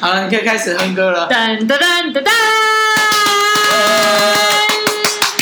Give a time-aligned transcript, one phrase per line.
[0.00, 1.28] 好了，你可以开始哼歌了。
[1.28, 2.30] 噔噔噔噔噔。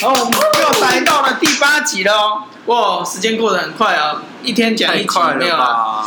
[0.00, 2.42] 好，我们又来到了第八集了哦。
[2.66, 6.04] 哇，时间过得很快啊，一天讲一集没有啊？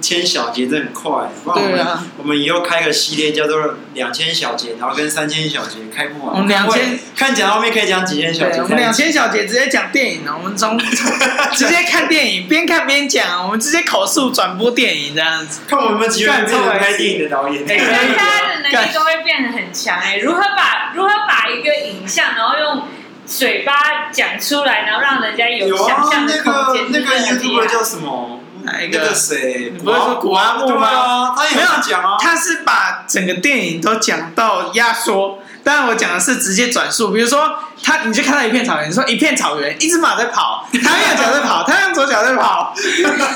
[0.00, 6.36] 一千小节真的很快，对啊，我们以后开个系列叫做两千小节，然后跟三千小节开不完。
[6.36, 8.62] 我们两千看讲后面可以讲几千小节。
[8.62, 10.78] 我们两千小节直接讲电影了，我们从
[11.52, 15.60] 直接看电影，边看边讲，我们直接口述转播电影这样子。
[15.68, 20.16] 看我们几个人变成拍电影的导演，每个人大家的能力都会变得很强哎。
[20.16, 22.84] 如何把如何把一个影像，然后用
[23.26, 26.86] 嘴巴讲出来，然后让人家有想象的空间？
[26.88, 28.39] 那个那个 YouTuber 叫什么？
[28.64, 29.72] 哪一个谁？
[29.72, 31.34] 你不是说古阿木吗？
[31.36, 35.38] 他也没有讲啊，他是把整个电影都讲到压缩。
[35.62, 37.10] 当然，我讲的是直接转述。
[37.12, 37.50] 比如说，
[37.82, 42.74] 他你就看到一片草原，你说一片草原，一只马在跑， 他右脚在跑，他用左脚在跑。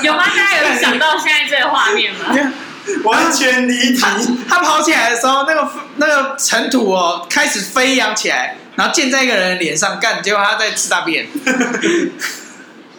[0.01, 0.23] 有吗？
[0.25, 2.35] 大家有想到现在这个画面吗？
[3.03, 4.03] 完全离题。
[4.47, 5.67] 他跑起来的时候，那个
[5.97, 11.27] 那个尘土哦，开始飞扬起来，然后溅在一个人脸上干，结果他在吃大便。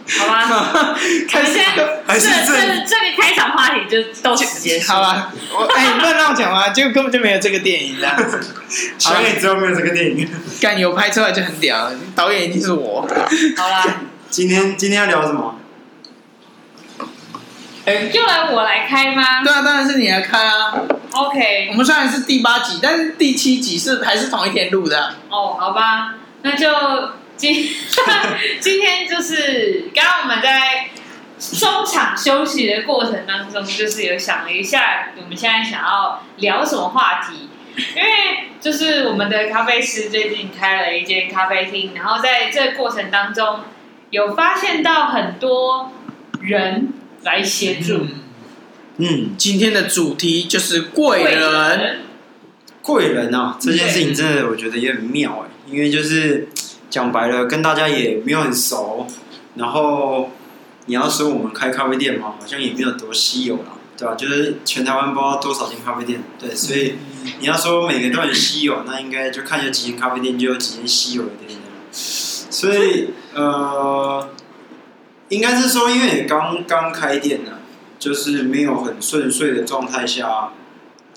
[0.08, 0.94] 好吧，
[1.28, 5.32] 开始这这这个开场话题就都直接好吧。
[5.52, 6.68] 我哎，你不能让我讲吗？
[6.68, 8.40] 就根本就没有这个电影这样子。
[9.04, 10.28] 导演知道没有这个电影？
[10.60, 13.08] 干有拍出来就很屌，导演一定是我。
[13.56, 15.58] 好啦，今天今天要聊什么？
[17.84, 19.42] 哎，就来我来开吗？
[19.42, 20.72] 对啊，当然是你来开啊。
[21.10, 25.14] OK，我们虽然是第八集，但是第七集是还是同一天录的。
[25.30, 26.68] 哦，好吧，那就。
[27.36, 27.68] 今
[28.60, 30.88] 今天就是刚刚我们在
[31.38, 37.50] 中场休息的过程当中，就是有想了一下，我们现在想要聊什么话题？
[37.76, 43.60] 因为就是我们的咖啡师最近开了一间咖啡厅，然后在这个过程当中，
[44.08, 45.92] 有发现到很多
[46.40, 46.88] 人
[47.22, 48.06] 来协助。
[48.96, 52.00] 嗯，今天的主题就是贵人。
[52.80, 56.48] 贵人啊，这件事情真的我觉得也很妙哎，因为就是。
[56.90, 59.06] 讲白了，跟大家也没有很熟，
[59.56, 60.30] 然后
[60.86, 64.14] 你要说我们开咖啡店嘛，好像也没有多稀有啦，对吧？
[64.14, 66.94] 就是全台湾不知道多少间咖啡店，对，所以
[67.40, 71.58] 你要说每个都很稀有，那应该就看有几间咖啡店就有几间稀有的店。
[71.92, 74.28] 所以呃，
[75.28, 77.52] 应该是说，因为你刚刚开店呢，
[77.98, 80.50] 就是没有很顺遂的状态下，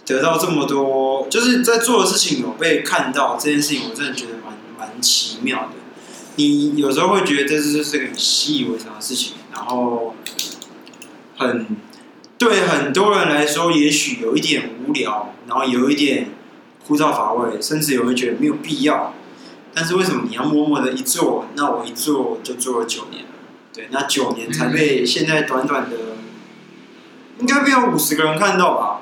[0.05, 4.38] 得到这么多，就是在做的事情有被看到这件事情，我真的觉得
[5.01, 5.73] 奇妙的，
[6.35, 10.15] 你有时候会觉得这是是个很习以为常的事情，然后
[11.37, 11.65] 很
[12.37, 16.29] 对很多人来说，也许有一点无聊，然后有一点
[16.85, 19.13] 枯燥乏味，甚至有人觉得没有必要。
[19.73, 21.45] 但是为什么你要默默的一做？
[21.55, 23.29] 那我一做就做了九年了，
[23.73, 25.97] 对，那九年才被现在短短的，
[27.39, 29.01] 应该没有五十个人看到吧？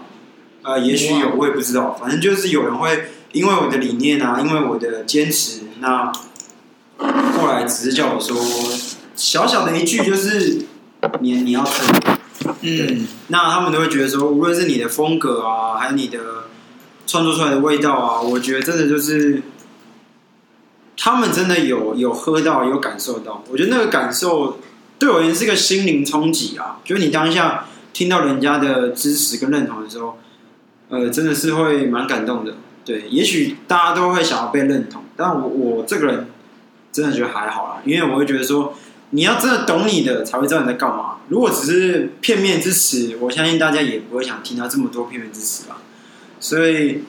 [0.63, 3.11] 呃，也许有，我也不知道，反正就是有人会。
[3.33, 6.11] 因为我的理念啊，因为我的坚持，那
[6.97, 8.35] 后来只是叫我说
[9.15, 10.61] 小小的一句，就是
[11.19, 12.01] 你你要撑，
[12.61, 16.19] 嗯，那他们都会觉得说，无论是你的风格啊，还有你的
[17.05, 19.43] 创作出来的味道啊，我觉得真的就是
[20.95, 23.43] 他们真的有有喝到，有感受到。
[23.51, 24.57] 我觉得那个感受
[24.97, 30.17] 对我而言是个心灵冲击啊，就是你当下听到人家的支持跟认同的时候，
[30.89, 32.55] 呃，真的是会蛮感动的。
[32.87, 36.27] 对，也许大家都会想要被认同，但我我这个人
[36.89, 38.73] 真的觉得还好啦，因为我会觉得说，
[39.09, 41.17] 你要真的懂你的，才会知道你在干嘛。
[41.27, 45.79] 如果只是片面之词，我相信大家也不会想听到这么多片面之词吧。
[46.39, 47.03] 所以，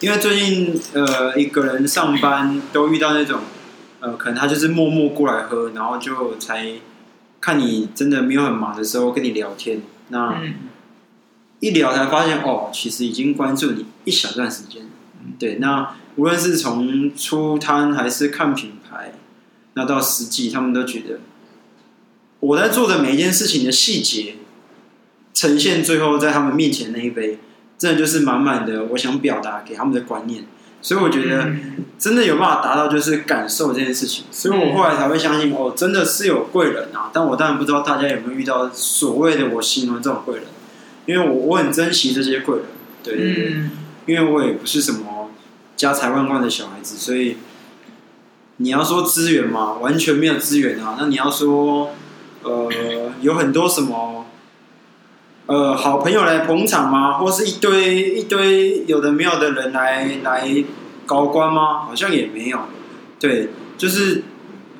[0.00, 3.40] 因为最近呃一个人上班都遇到那种，
[4.00, 6.72] 呃，可能他就是默默过来喝，然后就才
[7.40, 10.38] 看你真的没有很忙的时候跟你聊天，那。
[10.42, 10.54] 嗯
[11.58, 14.82] 一聊才发现哦，其实已经关注你一小段时间。
[15.38, 19.12] 对，那无论是从出摊还是看品牌，
[19.74, 21.20] 那到实际，他们都觉得
[22.40, 24.36] 我在做的每一件事情的细节，
[25.34, 27.38] 呈现最后在他们面前那一杯，
[27.76, 30.44] 真的就是满满的我想表达给他们的观念。
[30.80, 31.50] 所以我觉得
[31.98, 34.26] 真的有办法达到就是感受这件事情。
[34.30, 37.10] 所以我后来才会相信哦，真的是有贵人啊！
[37.12, 40.44] 但我当然不知道大家有没有遇到所谓的我形容这种贵人。
[41.06, 42.66] 因为我我很珍惜这些贵人，
[43.02, 43.70] 对对对，嗯、
[44.06, 45.30] 因为我也不是什么
[45.76, 47.36] 家财万贯的小孩子，所以
[48.56, 50.96] 你要说资源嘛，完全没有资源啊。
[50.98, 51.90] 那你要说，
[52.42, 52.70] 呃，
[53.20, 54.26] 有很多什么，
[55.46, 57.18] 呃，好朋友来捧场吗？
[57.18, 60.64] 或是一堆一堆有的没有的人来来
[61.04, 61.80] 高官吗？
[61.80, 62.60] 好像也没有。
[63.20, 64.22] 对，就是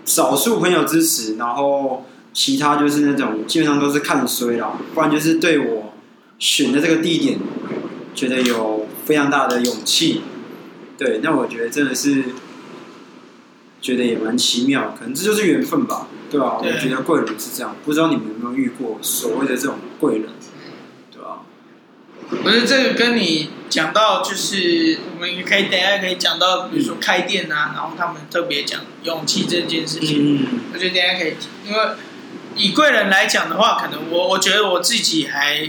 [0.05, 5.93] 少数朋友支持，然后其他就是那种基本上都是看衰啦，不然就是对我。
[6.39, 7.39] 选的这个地点
[8.15, 10.21] 觉得有非常大的勇气。
[10.99, 12.25] 对，那我觉得真的是
[13.81, 16.59] 觉得也蛮奇妙，可能这就是缘分吧，对吧？
[16.63, 20.29] 对我觉得贵人是这样，不知道你们有没有遇过所谓的这种贵人，
[21.13, 21.43] 对吧？
[22.45, 30.39] 我觉得这个跟你讲到，就是我们也可以等一下可以讲到，比如说开店啊，然后他们特别讲勇气这件事情。
[30.39, 31.35] 嗯，我觉得等一下可以，
[31.69, 31.79] 因为
[32.57, 35.69] 以贵人来讲的话，可能我我觉得我自己还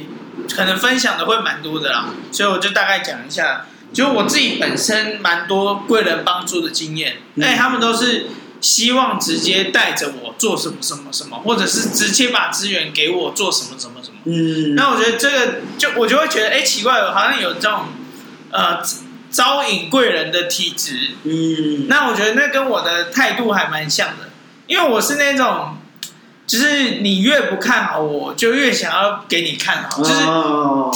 [0.54, 3.66] 可能分享的会蛮多的啦，所以我就大概讲一下。
[3.94, 8.28] 就我自己本身蛮多贵人帮助的经验，哎、嗯，他们都是
[8.60, 14.18] 希望直接带着我做什么什么什么，或者是直接把资源给我做什么什么什么。
[14.26, 17.86] 嗯，那我觉得这个就我就会觉得，哎，奇怪，我好像有这种
[18.52, 18.82] 呃
[19.32, 21.12] 招引贵人的体质。
[21.24, 24.30] 嗯，那我觉得那跟我的态度还蛮像的，
[24.68, 25.78] 因为我是那种。
[26.48, 30.16] 就是你越不看好我，就越想要给你看好，就是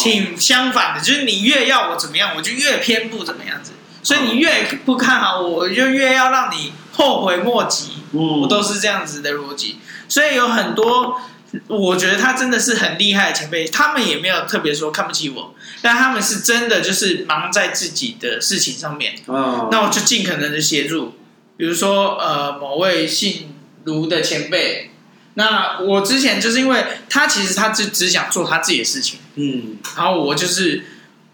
[0.02, 1.02] 挺相反的。
[1.04, 3.74] 就是你越要我怎么样，我就越偏不怎么样子。
[4.02, 7.98] 所以你越不看好我，我就越要让你后悔莫及。
[8.14, 9.80] 我都是这样子的逻辑。
[10.08, 11.20] 所以有很多，
[11.68, 19.16] 我觉得他真的是很厉害的前辈，他们也没有特别说看不起我，但他们是真的就是忙在自己的事情上面。
[19.28, 21.16] 那我就尽可能的协助，
[21.58, 24.91] 比如说呃，某位姓卢的前辈。
[25.36, 30.84] 那我之前就是因为他其实他只只想做他自己的事情，嗯，然后我就是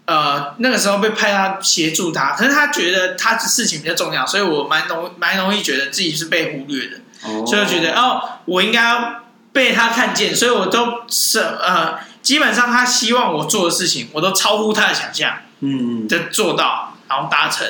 [0.04, 17.66] 呃那个时候被派他协助他，可是他觉得他的事情比较重要，所以我蛮容蛮容易觉得自己是被忽略的，哦，所以我觉得哦我应该要被他看见，所以我都是呃基本上他希望我做的事情，我都超乎他的想象，嗯，的做到然后达成。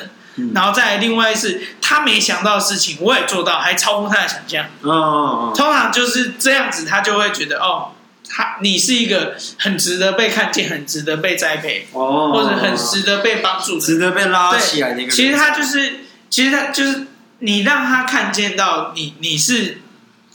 [0.53, 4.65] 然后再另外是，他没想到的事情，我也做到，还超乎他的想象。
[4.81, 7.91] 哦，通常就是这样子，他就会觉得哦，
[8.29, 15.11] 他你是一个很值得被看见、很值得被栽培，哦，或者很值得被帮助、值得被拉起来的一个。
[15.11, 17.07] 其实他就是，其实他就是
[17.39, 19.81] 你让他看见到你，你是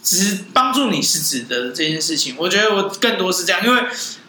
[0.02, 2.34] 值帮助你是值得的这件事情。
[2.38, 3.82] 我觉得我更多是这样，因为。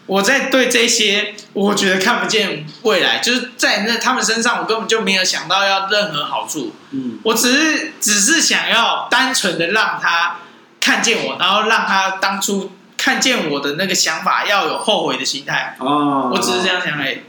[0.06, 6.74] 我在对这些，我觉得看不见未来，就是在那他们身上，我根本就没有想到要任何好处。
[6.92, 10.36] 嗯，我只是只是想要单纯的让他
[10.80, 15.76] 看见我，然后让他当初看见我的那个想法要有后悔的心态。
[15.80, 17.22] 哦，我只是这样想而已，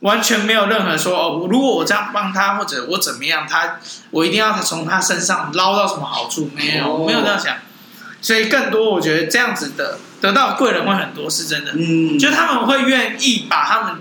[0.00, 3.80] 完全没有任何说哦，如果我这样帮他，或者我怎么样，他
[4.12, 6.48] 我一定要他从他身上捞到什么好处？
[6.54, 7.56] 没有，我没有这样想。
[8.24, 11.72] 所以更多，我觉得这样子的得到贵人会很多，是真的。
[11.76, 13.96] 嗯，就他们会愿意把他们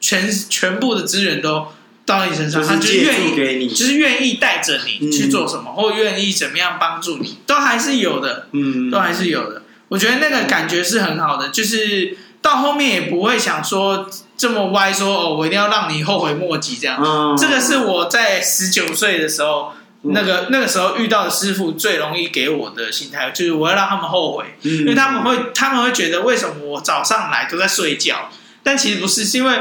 [0.00, 1.68] 全全部的资源都
[2.04, 8.48] 到你身上，他就愿意给你，就是愿意带着你去做什么，或愿意怎么样帮助你，都还是有的。
[8.50, 9.62] 嗯，都还是有的。
[9.86, 17.00] 我觉得那个感觉是很好的，就是到后面也不会想说这么歪，说哦，我一定要让你后悔莫及这样。
[17.00, 19.74] 嗯，这个是我在十九岁的时候。
[20.02, 28.30] 那个那个时候遇到的师傅最容易给我的心态就是我要让他们后悔，因为他们会他们会觉得为什么我早上来都在睡觉，
[28.62, 29.58] 但其实不是，是因为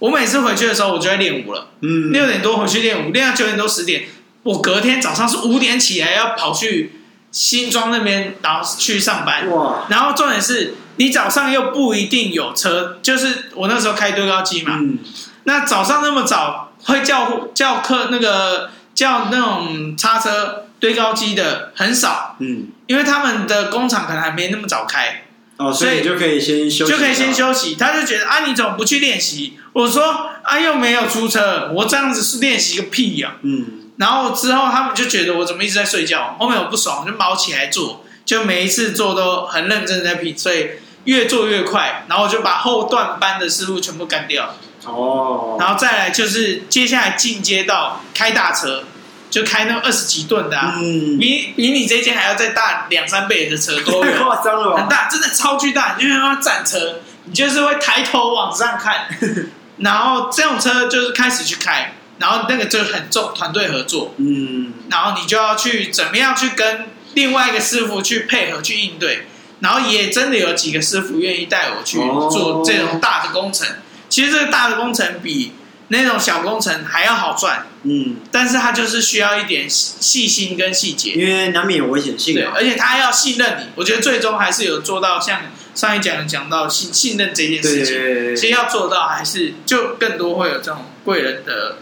[0.00, 4.08] 我每次回去的时候我就在练舞了，嗯，六点多回去练舞，练到九点多十点，
[4.42, 7.00] 我隔天早上是五点起来要跑去
[7.30, 14.98] 新庄那边，然后去上班，哇，然后重点是你早上又不一定有车，就是我那时候开堆高机嘛，嗯，
[15.44, 18.70] 那早上那么早会叫叫客那个。
[18.98, 25.26] 叫那种叉车堆高机的很少，嗯，因为他们的工厂可能还没那么早开，
[25.56, 27.76] 哦，所以就可以先休息，就可以先休息。
[27.76, 29.56] 他就觉得啊，你怎么不去练习？
[29.72, 33.66] 我说啊，又没有出车，我这样子是练习个屁呀，嗯。
[33.98, 40.70] 然后之后他们就觉得我怎么一直在睡觉，后面我不爽，就卯起来做，就每一次做都很认真在拼，所以
[41.04, 44.56] 越做越快，然后我就把后段班的思路全部干掉。
[44.86, 48.84] 哦，然后再来就是接下来进阶到开大车，
[49.28, 54.80] 就开那二十几吨的，啊，嗯，比比你这间还要再大两三倍的车多，太夸张了吧？
[54.80, 59.08] 很大，真的超巨大，你就像战车，你就是会抬头往上看，
[59.78, 69.26] 然后这种车就是开始去开，然后那个就很重，团队合作，嗯，然后你就要去怎么样去跟另外一个师傅去配合去应对，
[69.60, 71.98] 然后也真的有几个师傅愿意带我去
[72.30, 73.66] 做这种大的工程。
[73.66, 73.72] 哦
[74.18, 75.52] 其实这个大的工程比
[75.86, 83.66] 那种小工程还要好赚，嗯，但是它就是需要一点细心跟细节，因为难免有危险性，对，而且他要信任你。
[83.76, 91.76] 我觉得最终还是有做到像上一讲讲到信信任这件事情，对对对对，其实要做到还是就更多会有这种贵人的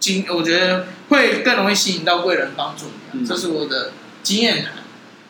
[0.00, 3.92] 经，我觉得会更容易吸引到贵人帮助你，嗯，这是我的
[4.24, 4.72] 经验谈。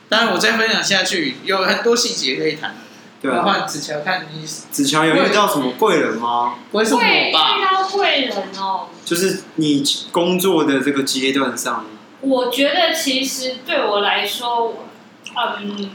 [0.08, 2.76] 当然我再分享下去有很多细节可以谈。
[3.20, 3.42] 对啊。
[3.42, 6.54] 换子乔看你，子乔有遇到什么贵人吗？
[6.70, 7.32] 不会是我会遇？
[7.32, 8.88] 到贵人哦。
[9.04, 11.86] 就是你工作的这个阶段上，
[12.20, 14.84] 我觉得其实对我来说，
[15.36, 15.90] 嗯，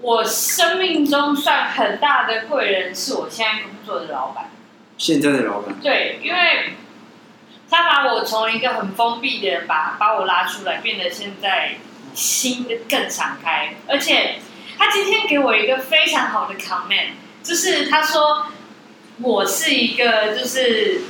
[0.00, 4.50] 我生命中算很大的贵人是我现在工作的老板。
[4.96, 5.74] 现在的老板。
[5.82, 6.74] 对，因为
[7.68, 11.76] 他把我从一个很封闭的人把把我拉出来，变得现在
[12.14, 14.40] 心更敞开，而且
[14.80, 17.10] 他今天给我一个非常好的 comment，
[17.42, 18.46] 就是他说
[19.20, 21.02] 我是一个就是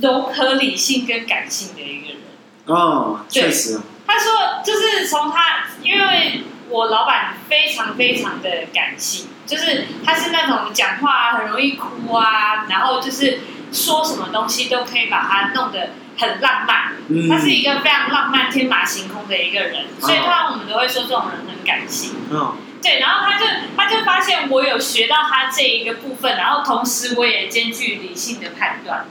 [0.00, 2.18] 融合理性跟感性的一个人。
[2.66, 3.80] 哦，确实。
[4.06, 13.40] 他说就是从他，因为我老板非常非常的感性，就是他是那种讲话啊很容易哭啊，然后就是
[13.72, 15.90] 说什么东西都可以把它弄得
[16.22, 16.92] 很浪漫。
[17.08, 17.28] 嗯。
[17.28, 22.14] 他是一个非常浪漫、天马行空的一个人，所以通常我们都会说这种人很感性。
[22.30, 22.56] 嗯。
[22.82, 23.44] 对，然后他就
[23.76, 29.04] 他就发现我有学到他这一个部分，然后同时我也兼具理性的判断。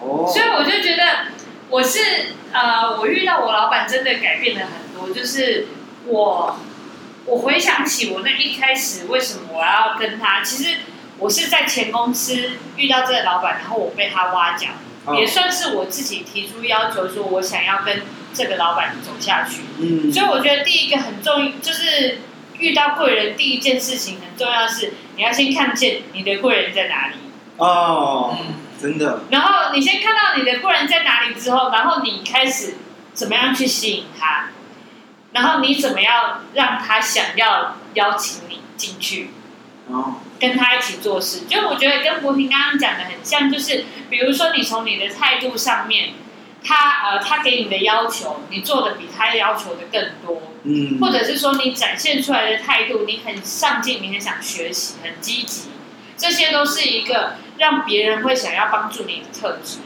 [0.00, 0.26] 哦。
[0.26, 1.26] 所以我就觉得
[1.68, 5.66] 我是呃，我遇到我老板真的改变了很多，就是
[6.06, 6.58] 我。
[7.30, 10.78] 我回想起我那一开始为什么我要跟他，其实
[11.18, 14.72] 我是在前公司遇到这个老板，然后我被他挖角，哦、
[15.18, 18.02] 也算是我自己提出要求，说我想要跟
[18.34, 19.62] 这个老板走下去。
[19.78, 22.18] 嗯，所以我觉得第一个很重要，就是
[22.58, 27.14] 遇到贵人，第一件事情很重要是你要先看见你的贵人在哪里。
[27.56, 28.36] 哦，
[28.80, 29.22] 真的。
[29.30, 32.74] 然后你先看到你的贵人在哪里之后，然后你开始
[33.14, 34.50] 怎么样去吸引他。
[35.30, 39.30] 然后你怎么样让他想要邀请你进去，
[40.38, 41.40] 跟他一起做事？
[41.48, 46.10] 就我觉得跟博平刚刚讲的很像，就是比如说你从你的态度上面，
[46.64, 55.70] 他呃他给你的要求，你做的比他要求的更多，嗯，或者是说你展现出来的态度，你很上进，你很想学习，很积极，
[56.16, 59.78] 这些都是一个让别人会想要帮助你的特质。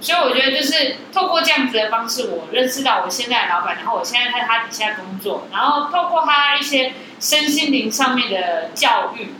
[0.00, 9.34] 所以我觉得就是透过这样子的方式，我认识到我现在的老板，然后我现在在他底下工作，然后透过他一些身心灵上面的教育，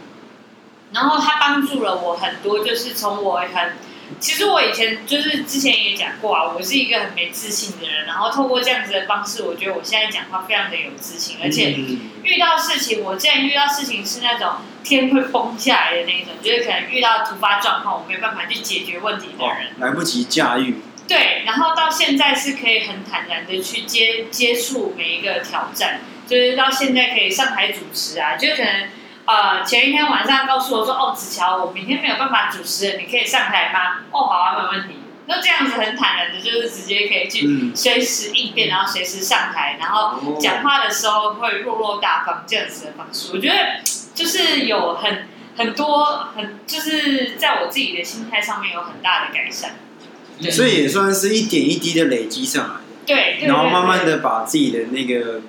[0.92, 3.72] 然后他帮助了我很多，就是从我很，
[4.18, 11.72] 其实我以前就是之前也讲过啊，我是一个很没自信的人，然后透过这样子的方式，我觉得我现在讲话非常的有自信，而且
[12.22, 20.76] 遇到事情，我之前遇到事情是那种天会崩下来的那种，就是可能遇到突发状况，我没有办法去解决问题的人，来不及驾驭。
[21.06, 28.88] 对，然后到现在是可以很坦然的去接接触每一个挑战，就是到现在可以上台主持啊，就可能
[29.28, 34.00] 呃前一天晚上告诉我说，哦，子乔，我明天没有办法主持了，你可以上台吗？
[34.10, 34.94] 哦，好啊，没问题。
[35.26, 43.82] 那这样子很坦然的，就是直接可以去随时应变，然后随时上台，然后讲话的时候会落落大方这样子的方式，我觉得
[44.14, 49.72] 就是有很很多很就是在我自己的心态上面有很大的改善。
[50.50, 55.42] 所以也算是一点一滴的累积上来，对，然后慢慢的把自己的那个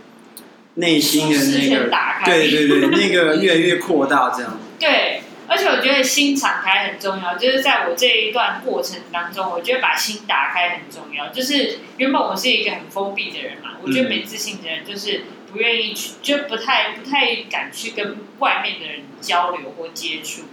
[0.79, 1.89] 内心的那个，
[2.25, 4.57] 对对对，那个越来越扩大，这样。
[4.79, 11.29] 对，而且我觉得心敞开很重要，就是在我这一段过程当中，我觉得把心打开很重要。
[11.29, 20.43] 就是原本我是一个很封闭的人嘛，我觉得没自信的人就是不愿意去，就不太不太敢去跟外面的人交流或接触。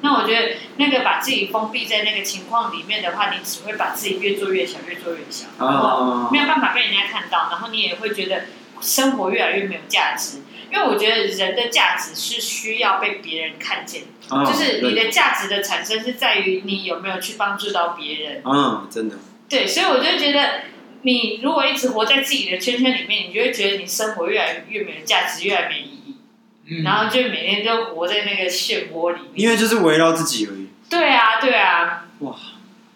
[0.00, 8.42] 那我觉得，那个把自己封闭在那个情况里面的话，你只会把自己越做越小，越做越小，然后没有办法被人家看到，然后你也会觉得
[8.80, 10.38] 生活越来越没有价值。
[10.70, 18.42] 因为我觉得人的价值是需要被别人看见，就是你的价值的产生是在于你有没有去帮助到别人。
[18.44, 19.16] 嗯，真的。
[19.48, 20.62] 对，所以我就觉得，
[21.02, 26.82] 你如果一直活在自己的圈圈里面，你就会觉得你生活越来越没有价值，越来越没意义。
[26.82, 30.66] 然后就每天就活在那个漩涡里面，因为就是围绕自己而已。
[30.90, 32.34] 对啊，对啊，哇！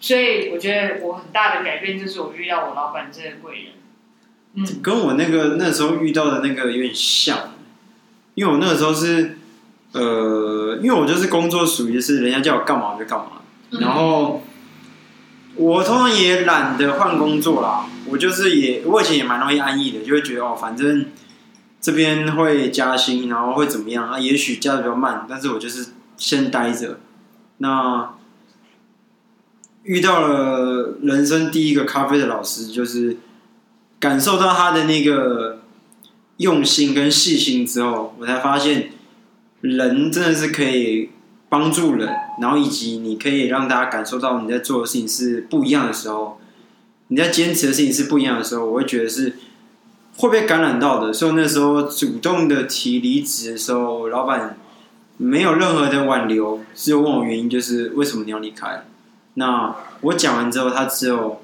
[0.01, 3.71] 所以我觉得我很大的改变就是我遇到我老板这个贵人，
[4.53, 7.53] 嗯，跟我那个那时候遇到的那个有点像，
[8.35, 9.37] 因为我那个时候是
[9.93, 13.41] 呃，因为我就是工作属于是人家叫我干嘛就干嘛，
[13.71, 14.43] 嗯、然后
[15.55, 21.07] 我通常也懒得换工作啦，我就是也我以前也蛮容易安逸的，就会觉得哦，反正。
[21.83, 24.19] 这边会加薪，然后会怎么样啊？
[24.19, 26.99] 也许加的比较慢，但是我就是先待着。
[27.57, 28.13] 那
[29.81, 33.17] 遇到了人生第一个咖啡的老师，就是
[34.01, 35.61] 感受到他的那个
[36.37, 38.91] 用心跟细心之后，我才发现
[39.61, 41.11] 人真的是可以
[41.47, 42.09] 帮助人，
[42.41, 46.41] 然后以及你可以让大家感受到你在做的事情是不一样的时候，
[47.07, 49.37] 你在坚持的事情是不一样的时候，我会觉得是。
[50.17, 54.57] 会被感染到的，所以那时候主动的提离职的时候，老板
[55.17, 58.83] 没有任何的挽留，只有问我原因，就是为什么你要离开。
[59.35, 61.41] 那我讲完之后，他只有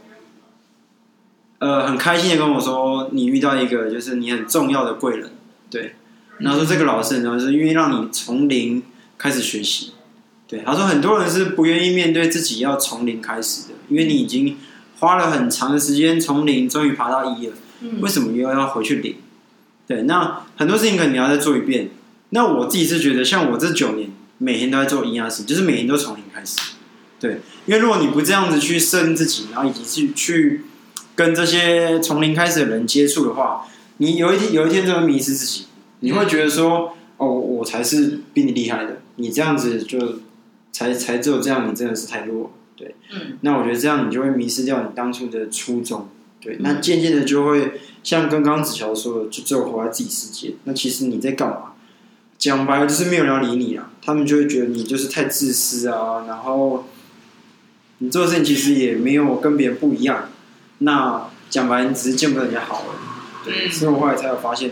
[1.60, 5.32] 呃很开心的跟我说，你遇到一个就是你很重要的贵人，
[5.70, 5.96] 对。
[6.40, 8.84] 然后说这个老师呢是愿意让你从零
[9.18, 9.94] 开始学习，
[10.48, 10.62] 对。
[10.66, 14.56] 他说很多人是不愿意面对自己要从零开始的，因为你已经
[15.00, 17.54] 花了很长的时间从零终于爬到一了，
[18.02, 19.16] 为什么又要回去零？
[19.88, 21.90] 对，那很多事情可能你要再做一遍。
[22.32, 26.60] 那我自己是觉得，像我这九年每天都在做一样的事，就是每天都从零开始。
[27.20, 30.62] 对，因为如果你不这样子去适应自己，然后以及去去
[31.18, 33.66] 跟这些从零开始的人接触的话，
[33.98, 35.66] 你有一天有一天就会迷失自己。
[36.02, 40.20] 你会觉得说，哦，我才是比你厉害的，你这样子就
[40.72, 42.52] 才才只有这样，你真的是太弱。
[42.76, 43.40] 对，嗯。
[43.42, 46.08] 那我觉得这样你就会迷失掉你当初的初衷。
[46.40, 50.54] 对，那渐渐的就会像刚刚子乔说的，就只有活在自己世界。
[50.66, 51.74] 那其实你在干嘛？
[52.38, 56.86] 讲白了就是没有人要理你啊，他们就会觉得你就是太自私啊，然后
[57.98, 60.30] 你做的事情其实也没有跟别人不一样。
[60.80, 63.46] 那讲白，你只是见不到人家好而已。
[63.46, 64.72] 对，所以我后来才有发现，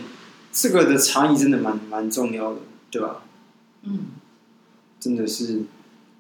[0.52, 2.60] 这个的差异真的蛮蛮重要的，
[2.92, 3.22] 对吧？
[3.84, 4.08] 嗯，
[5.00, 5.64] 真的是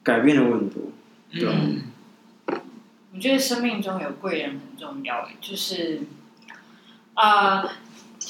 [0.03, 0.83] 改变了我很多，
[1.31, 1.53] 对吧？
[1.55, 1.81] 嗯
[3.13, 6.01] 我觉得生命中有贵人很重要，就是，
[7.13, 7.69] 啊、呃，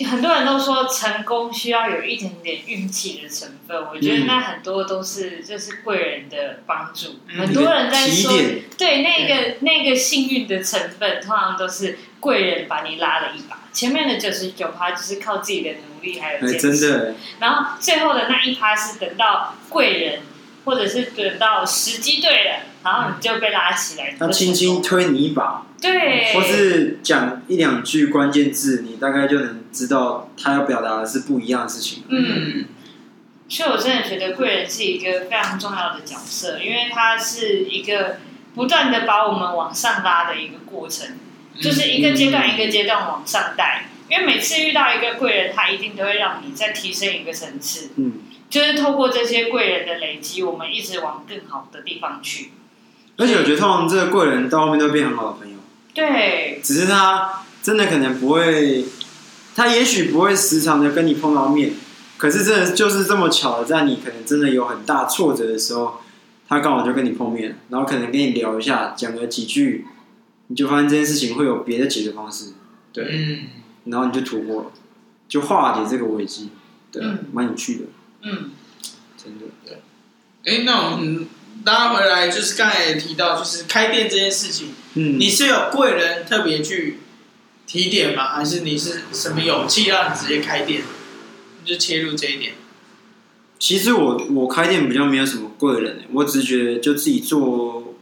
[0.04, 7.20] 很多人都说成功需要有一点点运气的成分，我觉得那很多都是就是贵人的帮助。
[7.28, 8.32] 嗯、很多人在说，
[8.78, 20.20] 对那个那个幸运的成分，通常都是贵人把你拉了一把，前面的九十九趴就是靠自己的努力还有坚持，真的，然后最后的那一趴是等到贵人。
[20.66, 24.16] 或者是等到时机对了，然后你就被拉起来。
[24.20, 32.04] 他轻轻推你一把，对，或是讲一两句关键字，你大概就能知道他要表达的是不一样的事情。
[32.10, 32.66] 嗯，
[33.48, 38.18] 所以我真的觉得贵人是一个非常重要的角色，因为他是一个
[38.56, 41.08] 不断的把我们往上拉的一个过程，
[41.62, 43.86] 就是一个阶段一个阶段往上带。
[44.10, 47.92] 因为每次遇到一个贵人，他一定都会让你再提升一个层次。
[47.98, 48.14] 嗯。
[48.56, 52.52] 就是透过这些贵人的累积，我们一直往更好的地方去。
[53.18, 55.58] 而且我觉得，通常这个贵人到后面都变很好的朋友。
[55.94, 56.62] 对。
[56.64, 58.86] 只是他真的可能不会，
[59.56, 61.74] 他也许不会时常的跟你碰到面，
[62.16, 66.00] 可是真的就是这么巧的，在你可能真的有很大挫折的时候，
[66.48, 69.86] 他刚好就跟你碰面，然后可能跟你聊一下，讲了几句，
[70.48, 72.54] 你就发现这件事情会有别的解决方式。
[72.94, 73.06] 对。
[73.10, 73.40] 嗯。
[73.92, 74.72] 然后你就突破了，
[75.28, 76.52] 就化解这个危机。
[76.90, 77.82] 对，蛮、嗯、有趣的。
[78.26, 78.52] 嗯，
[79.16, 79.80] 真的对。
[80.46, 81.28] 哎，那我们
[81.64, 84.74] 拉回来，就是刚才也提到，就是开店这件事情。
[84.96, 87.00] 嗯，你是有贵人特别去
[87.66, 88.36] 提点吗？
[88.36, 90.82] 还是你是什么勇气让你直接开店？
[91.62, 92.54] 你就切入这一点。
[93.58, 97.96] 其实我我开店比较没有什么贵人，我只是觉得就自己做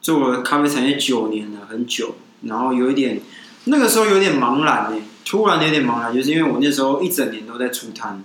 [0.00, 3.20] 做了咖啡产业九年了，很久，然后有一点
[3.64, 8.22] 那个时候有点茫然呢，突然有点茫然，就是因为我那时候一整年都在出摊，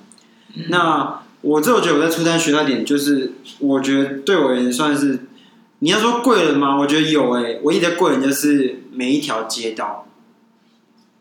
[0.56, 1.23] 嗯、那。
[1.44, 5.20] 我这我觉得我在出摊学到点，就是我觉得对我而言算是，
[5.80, 6.78] 你要说贵人吗？
[6.80, 10.08] 我觉得有诶、欸，唯一的贵人就是每一条街道，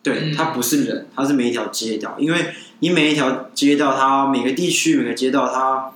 [0.00, 5.90] 对，它不是人，它是每一条街道，因为你每一条街道，它每个地区每个街道，它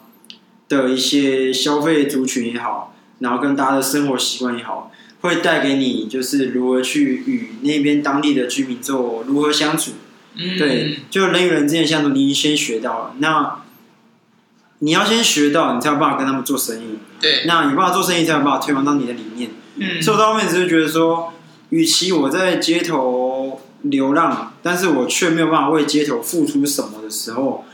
[0.69, 9.93] 的一些消费族群也好，然后跟大家的生活习惯也好，会带给你就是如何去与那边当地的居民做如何相处，
[10.59, 13.15] 对，就人与人之间相处，你先学到了。
[13.19, 13.63] 那。
[14.81, 16.99] 你要先学到，你才有办法跟他们做生意。
[17.19, 19.51] 对，那你办法做生意，才有办法推广到你的理念。
[19.77, 21.33] 嗯，所以我到后面只是觉得说，
[21.71, 27.65] 与其我在街头流浪，但是我却没有办法为街头付出什么的时候，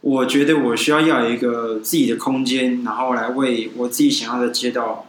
[0.00, 5.06] 我觉得我需要要有一个自己的空间，然后来为我自己想要的街道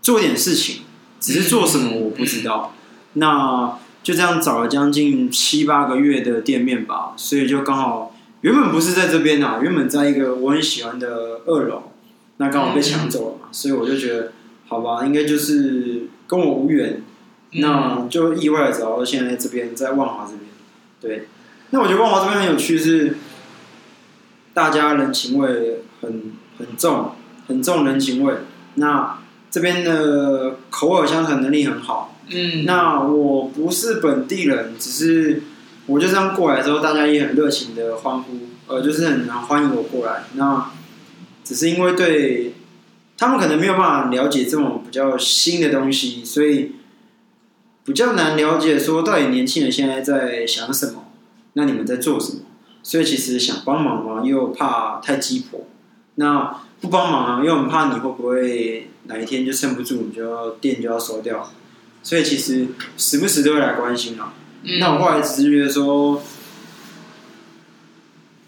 [0.00, 0.82] 做点事情。
[1.20, 2.72] 只是做什么我不知道。
[3.12, 8.09] 那就这样找了将近七八个月的店面吧，所以就刚好。
[8.42, 11.92] 原本不是在这边啊，原本在一个我很喜欢的二楼，
[12.38, 14.32] 那刚好被抢走了嘛，所以我就觉得，
[14.66, 17.02] 好吧，应该就是跟我无缘，
[17.52, 20.40] 那就意外的找到现在这边，在万华这边。
[21.02, 21.28] 对，
[21.68, 23.18] 那我觉得万华这边很有趣，是
[24.54, 27.12] 大家人情味很很重，
[27.46, 28.34] 很重人情味。
[28.76, 29.18] 那
[29.50, 32.16] 这边的口耳相传能力很好。
[32.30, 35.42] 嗯，那我不是本地人，只是。
[35.90, 38.30] 我就这样过来之后，大家也很热情的欢呼，
[38.68, 40.22] 呃，就是很欢迎我过来。
[40.34, 40.70] 那
[41.42, 42.54] 只是因为对
[43.18, 46.76] 他们可能没有办法了解这种比较新的东西，所以
[47.84, 51.06] 比较难了解说到底年轻人现在在想什么，
[51.54, 52.42] 那你们在做什么？
[52.84, 55.66] 所以其实想帮忙嘛，又怕太鸡婆，
[56.14, 61.50] 那不帮忙啊，又很怕你会不会哪一天就撑不住，你就要店就要收掉，
[62.04, 64.34] 所以其实时不时都会来关心啊。
[64.62, 66.22] 那我后来只是觉得说，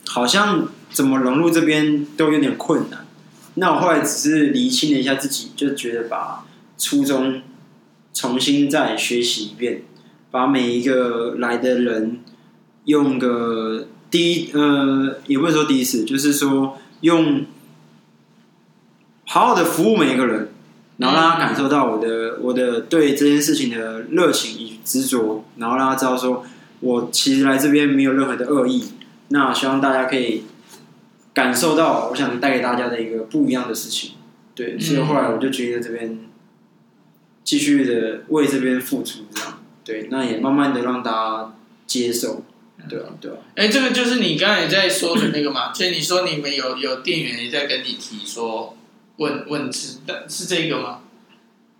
[0.06, 3.06] 好像怎么融入这边都有点困难。
[3.54, 6.44] 那我后来只是厘清了一下自己，就觉得把
[6.78, 7.42] 初衷
[8.12, 9.82] 重新再学习一遍，
[10.30, 12.20] 把每一个来的人
[12.84, 17.46] 用个第一呃，也不是说第一次，就是说用
[19.26, 20.51] 好好的服务每一个人，
[21.02, 26.44] 然后让他感受到我的我的对这件事情的热情与执着，然后让他知道说
[26.80, 28.92] 我其实来这边没有任何的恶意。
[29.28, 30.44] 那希望大家可以。
[31.34, 34.10] 感受到我想带给大家的一个不一样的事情，
[34.54, 36.18] 对，所以后来我就决定在这边
[37.42, 41.54] 继续的为这边付出，这样，对，那也慢慢的让大家
[41.86, 42.44] 接受，
[42.86, 43.38] 对啊，对啊。
[43.56, 48.76] 哎，这个就是你刚才在说的那个嘛，所 以你说你们有有店员也在跟你提说
[49.16, 49.98] 问问是
[50.28, 50.98] 是这个吗？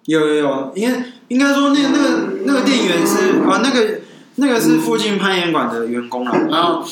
[0.07, 4.01] 有有有，应该应该说那个那个那个店员是啊，那个
[4.37, 6.85] 那个是附近攀岩馆的员工啦，然后。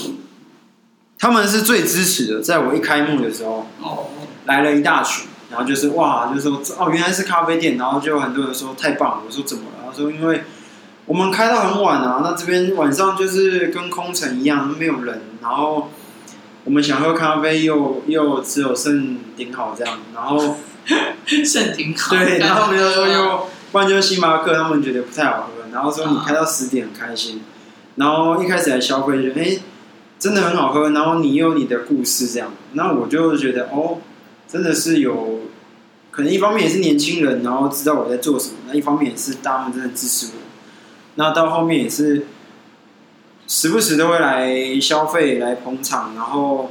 [1.23, 4.07] 他们是最支持的，在我一开幕的时候，哦
[4.47, 9.23] 来了一大群，然后就是哇，就是说哦，原来是咖啡店，然后就很多人说太棒了。
[9.27, 9.91] 我说怎么了？
[9.91, 10.45] 他说因为
[11.05, 15.91] 我们开到很晚啊，那这边晚上就是跟空城一样，没有人，然后
[16.65, 20.57] 我们想喝咖啡又又只有剩顶好这样，然后
[21.45, 27.41] 剩顶好，对，然后又说又不然就是星巴克，他们觉得不太好喝，然后说你开到十点很开心，
[27.97, 29.59] 然后一开始来消费就哎。
[30.21, 33.97] 真的很好喝，然后你有你的故事这样，那我就觉得哦，
[34.47, 35.41] 真的是有，
[36.11, 40.33] 可能一方面也是年轻人，然后知道我在做什么，那一方面也是他们真的支持我，
[41.15, 42.27] 那到后面也是
[43.51, 46.71] 时不时都会来消费、来捧场，然后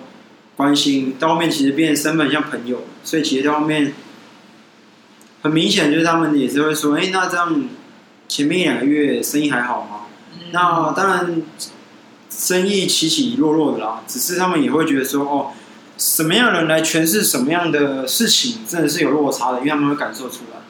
[0.56, 3.94] 关心，到后面其实变身份像朋友，所以其实到后面
[5.42, 7.66] 很明显就是他们也是会说，哎，那这样
[8.30, 10.06] 前面一两个月生意还好吗？
[10.34, 11.42] 嗯、那当然。
[12.32, 15.52] 生意起起落落的啦，只是他们也会觉得说，哦，
[15.98, 20.62] 什么样的人来诠释什么样的事情，真的是有落差的，因为他们会感受出来。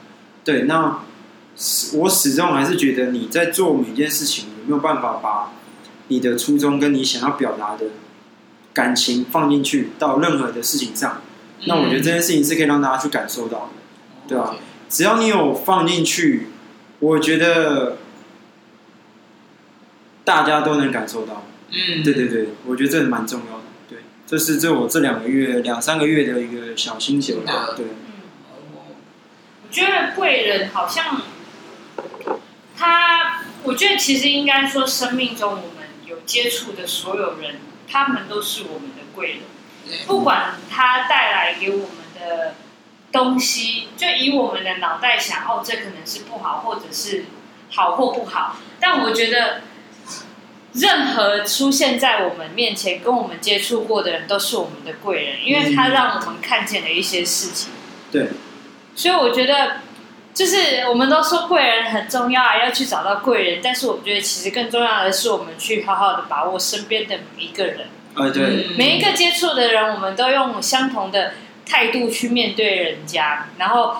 [0.42, 1.00] 对，那
[1.94, 5.52] 我始终还是觉得你在做每件事情，有没有办法把
[6.10, 7.86] 你的初衷跟你想要表达的
[8.74, 11.22] 感情放进去到任何的事情上，
[11.66, 14.56] 那我觉得这件事情是可以让大家去感受到的，对吧？
[14.88, 16.48] 只要你有放进去，
[16.98, 17.98] 我觉得
[20.24, 21.44] 大家都能感受到。
[21.70, 23.64] 嗯，对对对，我觉得这蛮重要的。
[23.88, 27.68] 对，这是这我这两个月、两三个月的一个小心血吧。
[27.76, 28.12] 对，嗯，
[29.62, 31.22] 我觉得贵人好像
[32.76, 35.79] 他，我觉得其实应该说，生命中我
[36.26, 39.38] 接触的所有人，他们都是我们的贵人。
[40.06, 42.54] 不管他带来给我们的
[43.12, 47.26] 东西，就以我们的脑袋想，哦，这可能是不好，或者是
[47.70, 48.56] 好或不好。
[48.78, 49.62] 但我觉得。
[50.72, 57.72] 任何出现在我们面前、跟我们接触过的人，都是我们的贵人，因为他让我们看见了一些事情。
[58.12, 58.28] 对，
[58.94, 59.80] 所以我觉得，
[60.34, 63.60] 就是我们都说贵人很重要啊，要去找到贵人。
[63.62, 67.86] 但是我觉得，其实更重要的是，我们去好好的把握身边的每一个人。
[68.14, 71.34] 啊，对，每一个接触的人，我们都用相同的
[71.66, 73.96] 态度去面对人家，然后。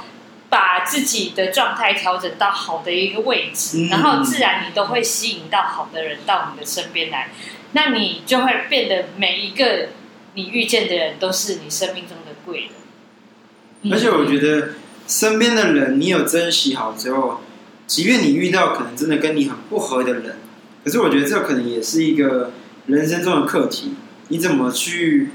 [0.51, 7.29] 把自己的状态调整到好的一个位置，然后自然你都会吸引到好的人到你的身边来，
[7.71, 9.90] 那你就会变得每一个
[10.35, 13.93] 你遇见的人都是你生命中的贵人。
[13.93, 14.71] 而且我觉得
[15.11, 17.40] 身边的人，你有珍惜好之后，
[17.88, 20.37] 即便你遇到可能真的跟你很不合的人，
[20.85, 22.53] 可是我觉得这可能也是一个
[22.87, 23.94] 人生中的课题，
[24.29, 25.31] 你怎么去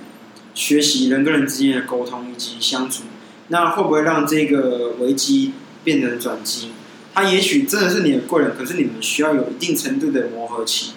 [0.53, 3.03] 学习人跟人之间的沟通以及相处。
[3.49, 5.51] 那会不会让这个危机
[5.83, 6.71] 变成转机？
[7.13, 10.93] 他也许真的是你的贵人，可是你们需要有一定程度的磨合期。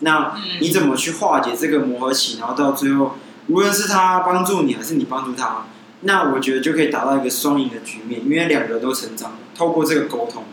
[0.00, 2.38] 那你怎么去化解这个磨合期？
[2.38, 3.16] 然后到最后，
[3.48, 5.66] 无论是他帮助你，还是你帮助他，
[6.04, 10.44] 那我觉得就可以达到一个双赢的局面，因为两个都成长，透过这个沟通。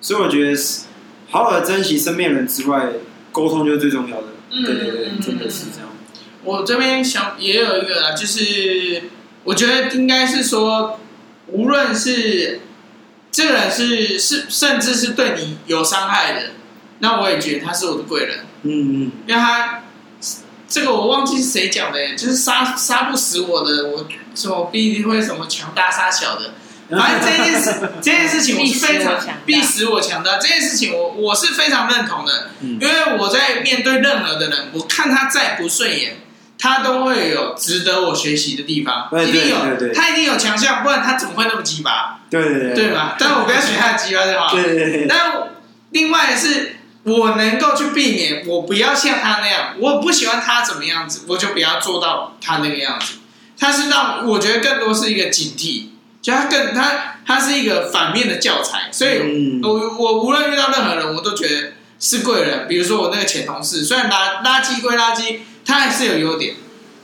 [0.00, 0.60] 所以我觉得，
[1.30, 2.88] 好好的珍惜身边人之外，
[3.32, 4.26] 沟通就是最重要的。
[4.50, 5.88] 对对对，真的是这样。
[6.44, 9.02] 我这边想也有一个啊，就是。
[9.46, 10.98] 我觉得应该是说，
[11.46, 12.58] 无论是
[13.30, 16.50] 这个人是是，甚至是对你有伤害的，
[16.98, 18.38] 那我也觉得他是我的贵人。
[18.62, 19.84] 嗯嗯，因为他
[20.68, 26.54] 这个我忘记是谁讲的，就是杀杀不死我的，我什么必定会什么强大杀小的。
[26.96, 30.38] 反正这件事这件事情我是非常必使我强大。
[30.38, 36.18] 这件事情我我是非常认同的，因为我在面对任何的人，我看他再不顺眼。
[36.58, 39.56] 他都会有值得我学习的地方，对一定有，
[39.94, 42.20] 他一定有强项，不然他怎么会那么鸡巴？
[42.30, 43.14] 对对对，对吧？
[43.18, 44.54] 但我不要学他的鸡巴就好。
[44.54, 45.32] 对对对，但
[45.90, 46.75] 另外是，
[47.06, 53.18] 我能够去避免，我不要像他那样，我不喜欢他怎么样子，我就不要做到他那个样子。
[53.56, 55.90] 他是让我觉得更多是一个警惕，
[56.20, 62.66] 就他更他他是一个反面的教材，所以嗯我我无论遇到任何人，我都觉得是贵人。
[62.66, 66.56] 比如说我那个前同事，虽然垃垃圾归垃圾，他还是有优点，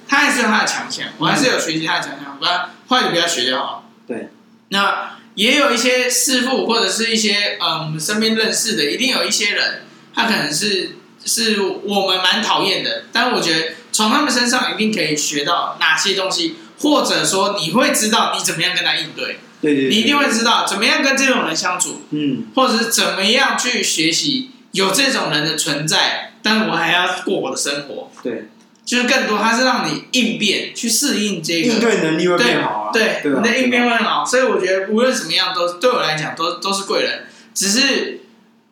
[0.09, 3.89] 他还是有他的强项，我还是有学习他的强项，不然坏的不要学就好。
[4.07, 4.31] 对，
[4.71, 28.49] 那也有一些师傅或者是一些嗯我们身边认识的，一定有一些人，他可能是是我们蛮讨厌的，但我觉得从他们身上一定可以学到哪些东西，或者说你会知道你怎么样跟他应对，对对，你一定会知道怎么样跟这种人相处，嗯，或者是怎么样去学习有这种人的存在，但我还要过我的生活，对，
[28.85, 31.69] 就是更多他是让你应变去适应这个。
[31.69, 38.22] 应对能力会变好啊，对，你的应变会很好，所以我觉得无论怎么样都对我来讲都都是贵人，只是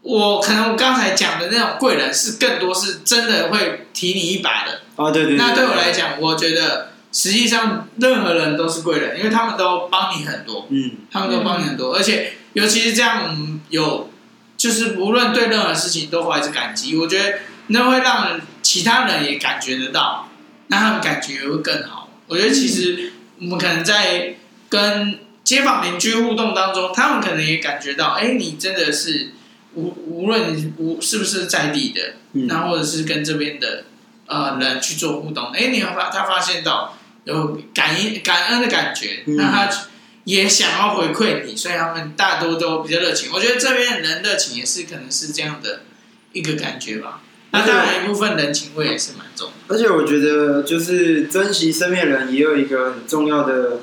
[0.03, 4.81] 我可能我刚才讲的那种贵人是更多是真的会提你一把的。
[4.97, 14.11] 啊，对对，那对我来，讲，我觉得实际上任何人都是贵人，因为他们都帮你很多，嗯，他们都帮你很多，而且尤其是这样嗯有，
[14.57, 20.29] 就是无论对任何事情都怀着感激，我觉得那会让人其他人也感觉得到，
[20.69, 22.11] 那他们感觉也会更好。
[22.27, 24.35] 我觉得其实我们可能在
[24.69, 29.33] 跟街坊邻居互动当中，他们可能也感觉到，哎，你真的是
[29.75, 33.85] 无无论你无是不是在地的，嗯那或者是跟这边的
[34.27, 39.71] 呃人去做互动，哎，你会发他发现到有感恩感恩的感觉，嗯那他
[40.25, 43.31] 也想要回馈你，所以他们大多都比较热情。
[43.33, 45.81] 我觉得这边人热情也是可能是这样的
[46.33, 47.23] 一个感觉吧。
[47.53, 49.75] 那当然一部分人情味也是蛮重的。
[49.75, 53.81] 而且我觉得就是珍惜身边人，也有一个很重要的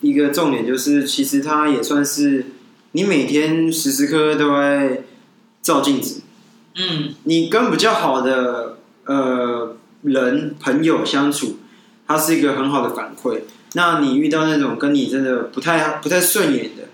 [0.00, 2.46] 一个重点，就是其实他也算是
[2.92, 5.02] 你每天时时刻刻都在
[5.62, 6.22] 照镜子。
[6.76, 11.58] 嗯，你跟比较好的呃人朋友相处，
[12.06, 13.40] 它是一个很好的反馈。
[13.74, 16.84] 那你遇到那种跟你真的不太不太顺眼的，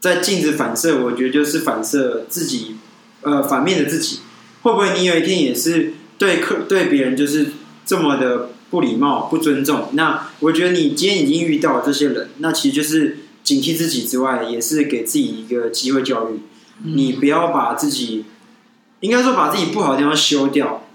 [0.00, 2.76] 在镜子反射，我觉得就是反射自己
[3.22, 4.20] 呃反面的自己。
[4.62, 7.52] 会不会你有一天也是对客对别人就是
[7.86, 9.88] 这么的不礼貌、不尊重？
[9.92, 16.40] 那我觉得你今天已经遇到了这些人，那其实就是警惕自己之外，也是给自己一个机会教育。
[16.82, 18.24] 你不要把自己，
[19.00, 20.86] 应该说把自己不好的地方修掉，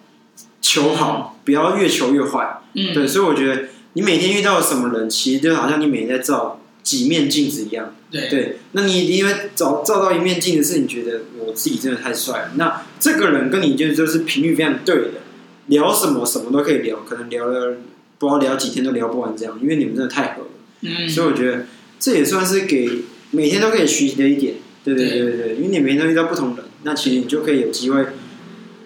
[0.62, 2.62] 求好，不要越求越坏。
[2.74, 7.94] 嗯，对，所以我觉得你每天遇到什么人，其实就好像你每天在照几面镜子一样。
[8.10, 12.52] 对对，那你因为照照到一面镜子，是你觉得我自己真的太帅了。
[12.56, 15.12] 那这个人跟你就就是频率非常对的，
[15.68, 17.78] 聊什么什么都可以聊，可能聊了
[18.18, 20.48] 不知道聊几天都聊不完这样，因为你们真的太合了。
[20.82, 21.66] 嗯，所以我觉得
[22.00, 22.90] 这也算是给
[23.32, 24.56] 每天都可以学习的一点。
[24.84, 28.06] 对对对对对，因为你每天都遇到不同人，那其实你就可以有机会，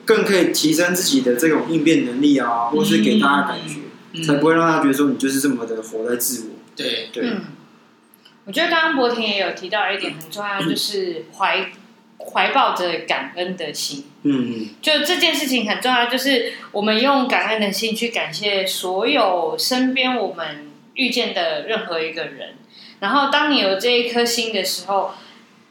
[0.06, 3.82] 更可以提升自己的这种应变能力啊，或是给大家感觉，
[4.14, 6.56] 嗯才不会让他觉得说你就是这么的活在自我。
[6.74, 7.42] 对，对，嗯，
[8.46, 11.70] 我觉得刚刚博婷也有提到一点很重要，就是怀
[12.18, 14.06] 怀抱着感恩的心。
[14.24, 22.54] 嗯嗯，就这件事情很重要，就是我们用感恩的心去感谢所有身边我们遇见的任何一个人。
[23.00, 25.14] 然后，当你有这一颗心的时候，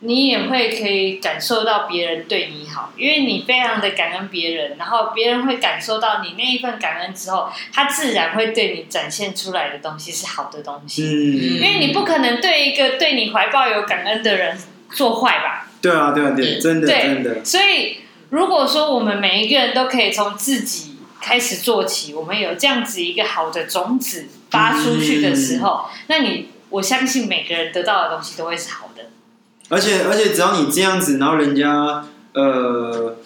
[0.00, 11.02] 你也会可以感受到别人对你好，因为你非常的感恩别人，然后别人会感受到你那一份感恩之后，他自然会对你展现出来的东西是好的东西。
[11.02, 14.56] 嗯，因为你不可能对一个对你怀抱有感恩的人
[14.92, 15.68] 做坏吧？
[15.82, 17.98] 对啊对啊对，真的对真的，所以，
[18.30, 29.04] 如果说我们每一个人都可以从自己开始做起，我们有这样子一个好的种子发出去的时候，那你我相信每个人得到的东西都会是好的。
[29.68, 33.16] 而且而且只要你这样子，然后人家呃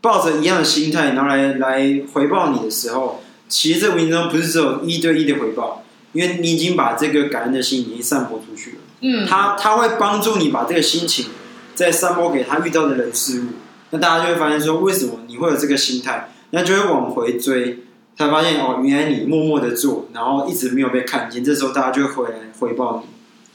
[0.00, 8.76] 抱着一样的心态，然后来来回报你的时候，其实这无形中不是只有一对一的回报，因为你已经把这个感恩的心已经散播出去了。
[9.00, 11.26] 嗯，他他会帮助你把这个心情
[11.74, 13.44] 再散播给他遇到的人事物，
[13.90, 16.30] 那大家就会发现说，为什么你会有这个心态？
[16.50, 17.80] 那就会往回追，
[18.18, 23.08] 才发现哦，原来你默默的做，然后一直没有被看见，这时候大家就会回来回报你。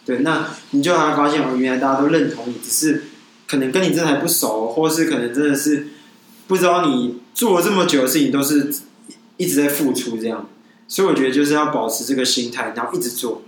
[0.06, 3.04] 对，那你就还发现哦，原来大家都认同你，只是
[3.46, 5.88] 可能跟你真的还不熟，或是可能真的是
[6.48, 8.74] 不知道你做了这么久的事情都是
[9.36, 10.48] 一直在付出这样。
[10.88, 13.42] 所以我觉得就是要保持这个心态，然后一直做。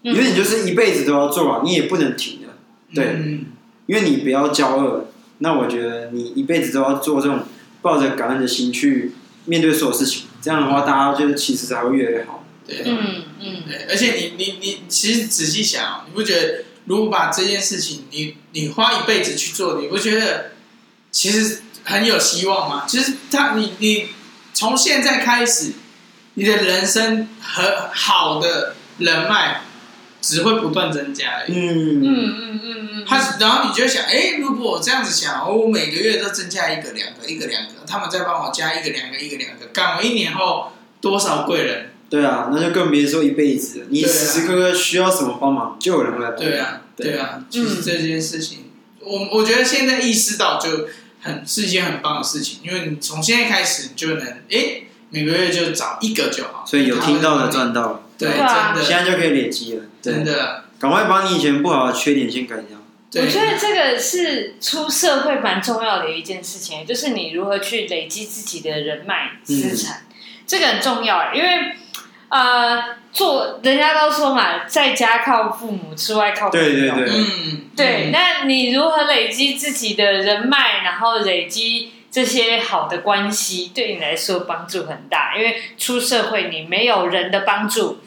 [0.00, 2.48] 因为你就是一辈子都要做啊，你也不能停的，
[2.94, 3.46] 对，嗯
[3.86, 5.04] 因为你不要骄傲。
[5.38, 7.40] 那我觉得你一辈子都要做这种
[7.82, 9.12] 抱着感恩的心去
[9.44, 10.26] 面对所有事情。
[10.42, 12.44] 这样的话，大家就是其实才会越来越好。
[12.66, 20.52] 对，嗯嗯，对，而且你你你其实仔细想哦，你不觉得如果把这件事情你你花一辈子去做，你不觉得
[21.10, 22.84] 其实很有希望吗？
[22.88, 24.08] 其实他你你
[24.52, 25.72] 从现在开始，
[26.34, 29.62] 你的人生很好的人脉
[30.22, 31.52] 只会不断增加而已。
[31.52, 41.90] 嗯嗯嗯嗯嗯，他然后你就想，哎，如果我这样子想，我每个月都增加一个两个一个两个，他们再帮我加一个两个一个两个，干我一年后多少贵人？
[42.08, 43.86] 对啊，那就更别说一辈子了。
[43.88, 46.38] 你时时刻刻需要什么帮忙，就有人会来帮。
[46.38, 48.66] 对啊，对啊，其实嗯这件事情，
[49.00, 50.88] 我我觉得现在意识到就
[51.22, 56.64] 很是一件很棒的事情，因为你从现在开始就能，哎，每个月就找一个就好。
[56.66, 59.84] 所以有听到的赚到了，对，啊真的，现在就可以累积了。
[60.02, 62.78] 对真，的，赶快把你以前不好的缺点先改掉。
[63.14, 70.06] 我觉得这个是出社会蛮重要的一件事情，就是你如何去累积自己的人脉资产，
[70.46, 71.34] 这个很重要。
[71.34, 71.48] 因为
[72.30, 76.66] 呃，做人家都说嘛，在家靠父母，出外靠朋友。
[76.66, 85.36] 对对对嗯，对，嗯那你如何累积自己的人脉，然后累积这些好的关系，对你来说帮助很大。
[85.36, 87.98] 因为出社会，你没有人的帮助，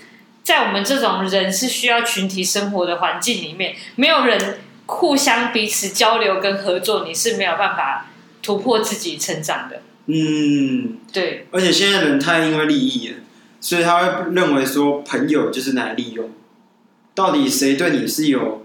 [0.46, 8.12] 在我们这种人是需要群体生活的环境里面，没有人互相彼此交流跟合作，你是没有办法
[8.44, 9.82] 突破自己成长的。
[10.06, 13.16] 嗯，对，而且现在人太因为利益了，
[13.60, 16.30] 所以他会认为说朋友就是拿来利用。
[17.16, 18.64] 到底谁对你是有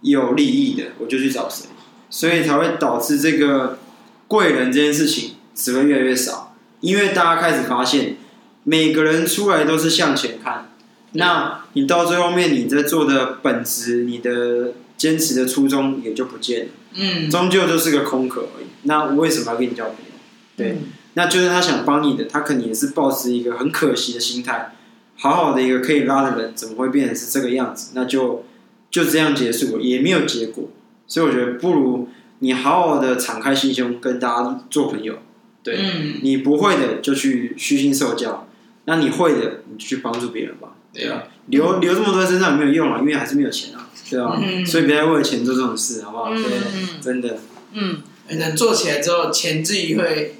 [0.00, 1.66] 有利益的，我就去找谁，
[2.10, 3.78] 所以才会导致这个
[4.26, 6.56] 贵人这件事情只会越来越少。
[6.80, 8.16] 因为大家开始发现，
[8.64, 10.69] 每个人出来都是向前看，
[11.12, 18.66] 那你到最后面你在做的本质，你的坚持的初衷也就不见了，嗯，终究就是个空壳而已。
[18.82, 20.12] 那我为什么要跟你交朋友？
[20.56, 20.72] 对。
[20.72, 20.78] 嗯
[21.14, 24.76] 那就是他想帮你的，他可能也是抱持一个很可惜的心态，
[25.16, 27.90] 好好的一个可以拉的人，怎么会变成是这个样子？
[27.96, 28.44] 那就
[28.92, 30.68] 就这样结束了，也没有结果。
[31.08, 35.18] 所以我觉得不如你好好的敞开心胸跟大家做朋友。
[35.64, 38.46] 对，嗯，你不会的就去虚心受教，
[38.84, 40.74] 那你会的你就去帮助别人吧。
[40.92, 46.30] 对啊，留留这么多在身上也没有用啊，因为还是没有钱啊，对啊、嗯所以不要为了钱做这种事，好不好？
[46.30, 47.38] 嗯真的。
[47.72, 50.36] 嗯，能做起来之后，钱自己会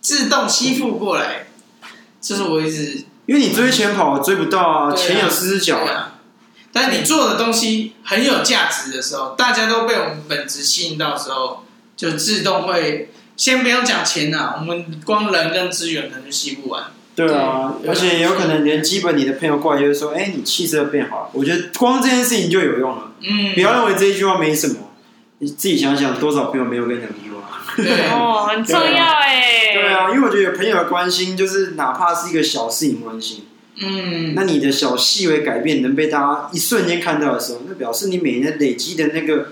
[0.00, 1.46] 自动吸附过来，
[2.20, 6.10] 这是我一直因为你追钱跑追不到啊，啊钱有四只脚啊。
[6.72, 11.64] 但你做的东西很有价值的时候，大家都被我们本质吸引到的时候，
[11.96, 16.86] 就自动会先不用讲钱呐、啊，我们光人跟资源可能就吸不完。
[17.16, 21.28] 对啊，对而且也有可能连基本你的朋友过来就是说，哎，你气色变好了。
[21.32, 23.12] 我觉得光这件事情就有用了。
[23.20, 24.76] 嗯，不要认为这一句话没什么，
[25.38, 27.74] 你自己想想，多少朋友没有跟你讲这句话？
[27.76, 29.74] 对，哦， 很重要哎。
[29.74, 33.44] 对啊，因为我觉得有朋友的关心，就是哪怕是一个小事情关心，
[33.80, 39.48] 嗯，那你的小细微改变能被大家一瞬间看到的时候，那表示你每年累积的那个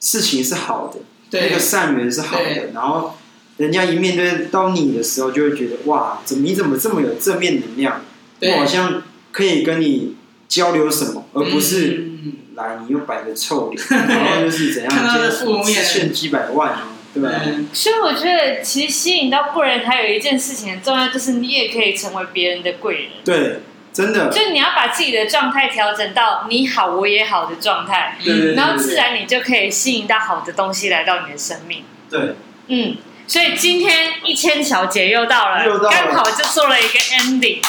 [0.00, 3.17] 事情是好的，那对个，善缘是好的，然后
[3.58, 8.02] 人家一面对到你的时候，就会觉得哇，怎么你怎么这么有正面能量？
[8.40, 10.16] 我好像可以跟你
[10.48, 12.32] 交流什么，而不是、嗯。
[12.58, 15.84] 来你又摆个臭脸， 然后又是怎样，看到的今负面。
[15.84, 17.30] 欠几百万啊，对吧？
[17.46, 17.68] 嗯。
[17.72, 23.04] 所以我觉得，其实吸引到贵人，还有一件事情很重要，就是你也可以成为别人的贵人。
[23.24, 23.60] 对，
[23.92, 28.54] 真的，就你要把自己的状态调整到你好我也好的状态，对对对。
[28.56, 31.84] 然后自然你就可以吸引到好的东西来到你的生命。
[32.10, 32.34] 对，
[32.66, 32.96] 嗯，
[33.28, 37.60] 所以今天一千小姐又到了，又到了刚好就做了一个 ending。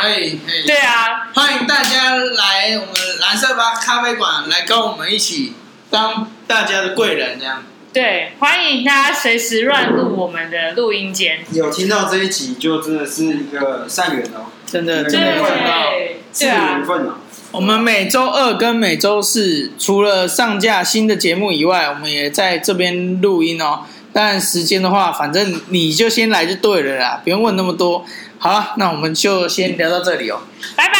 [0.00, 5.54] 可以可以，对啊，欢迎大家来我们蓝色吧咖啡馆来跟我们一起
[5.88, 7.64] 当大家的贵人，这样。
[7.94, 11.40] 对，欢迎大家随时乱入我们的录音间。
[11.50, 15.90] 有听到这一集就真的是一个善缘哦，真的真的看到。
[15.90, 17.20] 对是啊缘，分啊。
[17.52, 23.86] 我们每周二跟每周四除了上架新的节目以外，我们也在这边录音哦。
[24.12, 28.04] 但时间的话，反正你就先来就对了啦，不用问那么多。
[28.38, 30.40] 好了，那我们就先聊到这里哦，
[30.74, 30.94] 拜拜，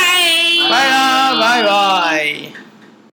[0.70, 2.59] 拜啦，拜拜。